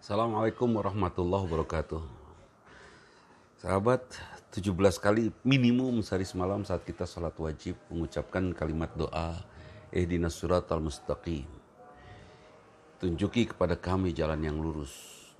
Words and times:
Assalamualaikum 0.00 0.80
warahmatullahi 0.80 1.44
wabarakatuh. 1.44 2.00
Sahabat, 3.60 4.00
17 4.48 4.72
kali 4.96 5.28
minimum 5.44 6.00
sehari 6.00 6.24
semalam 6.24 6.64
saat 6.64 6.88
kita 6.88 7.04
sholat 7.04 7.36
wajib 7.36 7.76
mengucapkan 7.92 8.48
kalimat 8.56 8.88
doa 8.96 9.36
Ihdinas 9.92 10.40
surat 10.40 10.64
al-mustaqim. 10.72 11.44
Tunjuki 12.96 13.52
kepada 13.52 13.76
kami 13.76 14.16
jalan 14.16 14.40
yang 14.40 14.56
lurus. 14.56 14.88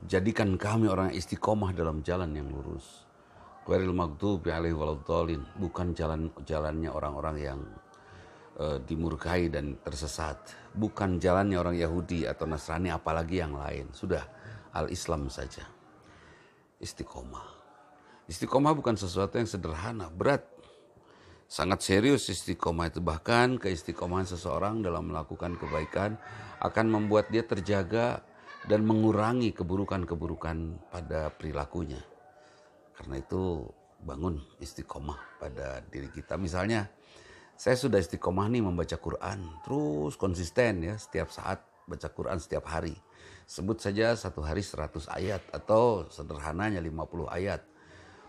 Jadikan 0.05 0.61
kami 0.61 0.93
orang 0.93 1.17
istiqomah 1.17 1.73
dalam 1.73 2.05
jalan 2.05 2.29
yang 2.37 2.53
lurus. 2.53 3.09
Quril 3.65 3.97
maghdubi 3.97 4.53
alaihi 4.53 4.77
waladhdallin, 4.77 5.41
bukan 5.57 5.97
jalan 5.97 6.29
jalannya 6.45 6.93
orang-orang 6.93 7.37
yang 7.41 7.61
uh, 8.61 8.77
dimurkai 8.85 9.49
dan 9.49 9.81
tersesat, 9.81 10.37
bukan 10.77 11.17
jalannya 11.17 11.57
orang 11.57 11.81
Yahudi 11.81 12.29
atau 12.29 12.45
Nasrani 12.45 12.93
apalagi 12.93 13.41
yang 13.41 13.57
lain. 13.57 13.89
Sudah 13.97 14.40
al-Islam 14.75 15.31
saja. 15.31 15.67
Istiqomah. 16.81 17.47
Istiqomah 18.31 18.73
bukan 18.79 18.95
sesuatu 18.95 19.37
yang 19.37 19.51
sederhana, 19.51 20.07
berat. 20.09 20.47
Sangat 21.51 21.83
serius 21.83 22.31
istiqomah 22.31 22.95
itu 22.95 23.03
bahkan 23.03 23.59
keistiqomahan 23.59 24.23
seseorang 24.23 24.87
dalam 24.87 25.11
melakukan 25.11 25.59
kebaikan 25.59 26.15
akan 26.63 26.87
membuat 26.87 27.27
dia 27.35 27.43
terjaga 27.43 28.23
dan 28.71 28.87
mengurangi 28.87 29.51
keburukan-keburukan 29.51 30.79
pada 30.95 31.35
perilakunya. 31.35 31.99
Karena 32.95 33.19
itu 33.19 33.67
bangun 33.99 34.39
istiqomah 34.63 35.43
pada 35.43 35.83
diri 35.91 36.07
kita. 36.15 36.39
Misalnya 36.39 36.87
saya 37.59 37.75
sudah 37.75 37.99
istiqomah 37.99 38.47
nih 38.47 38.63
membaca 38.63 38.95
Quran, 38.95 39.61
terus 39.67 40.15
konsisten 40.15 40.87
ya 40.87 40.95
setiap 40.97 41.35
saat 41.35 41.61
baca 41.85 42.09
Quran 42.15 42.39
setiap 42.39 42.71
hari. 42.71 42.95
Sebut 43.51 43.83
saja 43.83 44.15
satu 44.15 44.47
hari 44.47 44.63
100 44.63 45.11
ayat 45.11 45.43
atau 45.51 46.07
sederhananya 46.07 46.79
50 46.79 47.27
ayat. 47.27 47.67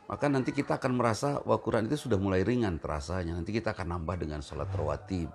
Maka 0.09 0.25
nanti 0.25 0.49
kita 0.49 0.81
akan 0.81 0.97
merasa 0.97 1.37
bahwa 1.45 1.61
Quran 1.61 1.85
itu 1.85 2.09
sudah 2.09 2.17
mulai 2.17 2.41
ringan 2.41 2.81
terasanya. 2.81 3.37
Nanti 3.37 3.53
kita 3.53 3.77
akan 3.77 4.01
nambah 4.01 4.17
dengan 4.17 4.41
sholat 4.41 4.73
rawatib. 4.73 5.29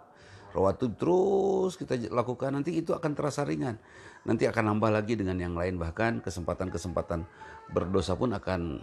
Rawatib 0.50 0.98
terus 0.98 1.78
kita 1.78 2.02
lakukan 2.10 2.50
nanti 2.58 2.74
itu 2.74 2.98
akan 2.98 3.14
terasa 3.14 3.46
ringan. 3.46 3.78
Nanti 4.26 4.50
akan 4.50 4.74
nambah 4.74 4.90
lagi 4.90 5.14
dengan 5.14 5.38
yang 5.38 5.54
lain 5.54 5.78
bahkan 5.78 6.18
kesempatan-kesempatan 6.18 7.22
berdosa 7.70 8.18
pun 8.18 8.34
akan 8.34 8.82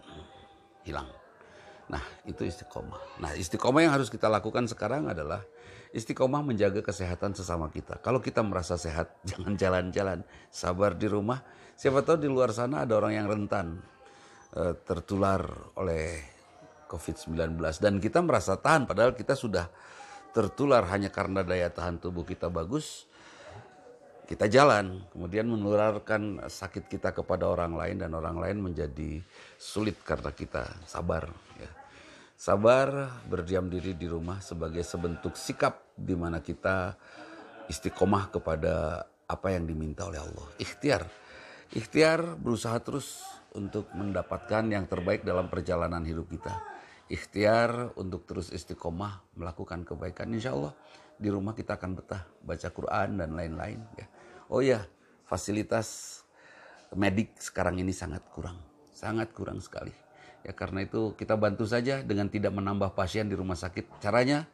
hilang. 0.87 1.11
Nah 1.91 2.03
itu 2.23 2.47
istiqomah. 2.47 3.19
Nah 3.19 3.31
istiqomah 3.35 3.81
yang 3.83 3.93
harus 3.95 4.07
kita 4.07 4.31
lakukan 4.31 4.69
sekarang 4.69 5.11
adalah 5.11 5.43
istiqomah 5.91 6.41
menjaga 6.41 6.81
kesehatan 6.81 7.35
sesama 7.35 7.67
kita. 7.69 7.99
Kalau 7.99 8.23
kita 8.23 8.41
merasa 8.41 8.79
sehat, 8.79 9.17
jangan 9.29 9.55
jalan-jalan, 9.55 10.23
sabar 10.49 10.95
di 10.95 11.07
rumah. 11.07 11.43
Siapa 11.73 12.05
tahu 12.05 12.21
di 12.21 12.29
luar 12.29 12.53
sana 12.53 12.85
ada 12.85 12.95
orang 12.95 13.13
yang 13.17 13.27
rentan 13.27 13.81
uh, 14.55 14.73
tertular 14.85 15.41
oleh 15.75 16.21
COVID-19 16.85 17.57
dan 17.81 17.97
kita 17.97 18.21
merasa 18.21 18.53
tahan 18.53 18.85
padahal 18.85 19.17
kita 19.17 19.33
sudah 19.33 19.65
tertular 20.29 20.85
hanya 20.93 21.09
karena 21.09 21.41
daya 21.41 21.73
tahan 21.73 21.97
tubuh 21.97 22.21
kita 22.21 22.53
bagus. 22.53 23.09
Kita 24.23 24.47
jalan, 24.47 25.03
kemudian 25.11 25.51
menularkan 25.51 26.47
sakit 26.47 26.87
kita 26.87 27.11
kepada 27.11 27.43
orang 27.43 27.75
lain 27.75 27.99
dan 27.99 28.15
orang 28.15 28.39
lain 28.39 28.57
menjadi 28.63 29.19
sulit 29.59 29.99
karena 29.99 30.31
kita 30.31 30.63
sabar. 30.87 31.27
Ya. 31.59 31.67
Sabar 32.39 33.19
berdiam 33.27 33.67
diri 33.67 33.91
di 33.95 34.07
rumah 34.07 34.39
sebagai 34.39 34.81
sebentuk 34.87 35.35
sikap 35.35 35.91
di 35.99 36.15
mana 36.15 36.39
kita 36.39 36.95
istiqomah 37.67 38.31
kepada 38.31 39.03
apa 39.27 39.47
yang 39.51 39.67
diminta 39.67 40.07
oleh 40.07 40.23
Allah. 40.23 40.47
Ikhtiar. 40.55 41.03
Ikhtiar 41.75 42.39
berusaha 42.39 42.79
terus 42.79 43.23
untuk 43.53 43.91
mendapatkan 43.91 44.63
yang 44.71 44.87
terbaik 44.87 45.27
dalam 45.27 45.51
perjalanan 45.51 46.03
hidup 46.03 46.31
kita. 46.31 46.53
Ikhtiar 47.11 47.91
untuk 47.99 48.23
terus 48.23 48.49
istiqomah 48.55 49.35
melakukan 49.35 49.83
kebaikan. 49.83 50.31
Insya 50.31 50.55
Allah 50.55 50.73
di 51.19 51.29
rumah 51.29 51.53
kita 51.53 51.77
akan 51.77 51.91
betah 51.97 52.23
baca 52.41 52.67
Quran 52.73 53.09
dan 53.21 53.29
lain-lain. 53.37 53.79
Ya. 53.99 54.07
Oh 54.47 54.63
ya, 54.63 54.87
fasilitas 55.27 56.21
medik 56.95 57.35
sekarang 57.39 57.79
ini 57.79 57.91
sangat 57.91 58.23
kurang. 58.31 58.59
Sangat 58.93 59.31
kurang 59.35 59.59
sekali. 59.59 59.91
Ya 60.43 60.51
karena 60.51 60.83
itu 60.83 61.15
kita 61.15 61.39
bantu 61.39 61.63
saja 61.63 62.03
dengan 62.03 62.27
tidak 62.27 62.51
menambah 62.51 62.95
pasien 62.95 63.31
di 63.31 63.35
rumah 63.35 63.55
sakit. 63.55 64.03
Caranya 64.03 64.47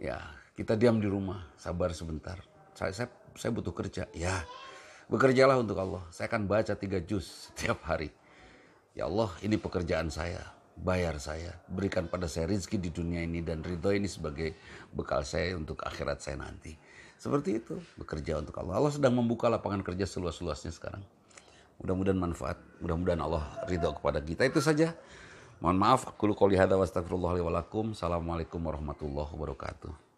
ya 0.00 0.18
kita 0.56 0.76
diam 0.76 1.00
di 1.00 1.08
rumah, 1.08 1.52
sabar 1.56 1.92
sebentar. 1.92 2.40
Saya 2.72 2.92
saya, 2.96 3.08
saya 3.36 3.52
butuh 3.52 3.76
kerja. 3.76 4.08
Ya, 4.16 4.44
Bekerjalah 5.12 5.60
untuk 5.60 5.76
Allah. 5.76 6.00
Saya 6.08 6.24
akan 6.32 6.48
baca 6.48 6.72
tiga 6.72 6.96
juz 7.04 7.52
setiap 7.52 7.84
hari. 7.84 8.08
Ya 8.96 9.04
Allah, 9.04 9.28
ini 9.44 9.60
pekerjaan 9.60 10.08
saya. 10.08 10.40
Bayar 10.72 11.20
saya. 11.20 11.52
Berikan 11.68 12.08
pada 12.08 12.24
saya 12.32 12.48
rizki 12.48 12.80
di 12.80 12.88
dunia 12.88 13.20
ini 13.20 13.44
dan 13.44 13.60
ridho 13.60 13.92
ini 13.92 14.08
sebagai 14.08 14.56
bekal 14.88 15.20
saya 15.20 15.52
untuk 15.52 15.84
akhirat 15.84 16.24
saya 16.24 16.40
nanti. 16.40 16.72
Seperti 17.22 17.62
itu, 17.62 17.78
bekerja 17.94 18.42
untuk 18.42 18.58
Allah. 18.58 18.82
Allah 18.82 18.90
sedang 18.90 19.14
membuka 19.14 19.46
lapangan 19.46 19.86
kerja 19.86 20.10
seluas-luasnya 20.10 20.74
sekarang. 20.74 21.06
Mudah-mudahan 21.78 22.18
manfaat. 22.18 22.58
Mudah-mudahan 22.82 23.22
Allah 23.22 23.46
ridho 23.70 23.94
kepada 23.94 24.18
kita. 24.18 24.42
Itu 24.42 24.58
saja. 24.58 24.90
Mohon 25.62 25.78
maaf. 25.78 26.10
Aku 26.10 26.34
qouli 26.34 26.58
hadza 26.58 26.74
wa. 26.74 26.82
Assalamualaikum 26.82 28.58
warahmatullahi 28.58 29.30
wabarakatuh. 29.38 30.11